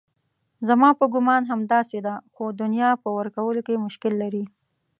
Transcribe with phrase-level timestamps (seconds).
[0.67, 4.45] زما په ګومان همداسې ده خو دنیا په ورکولو کې مشکل لري.